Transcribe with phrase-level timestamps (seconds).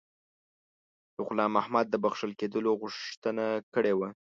[1.15, 4.09] د غلام محمد د بخښل کېدلو غوښتنه کړې وه.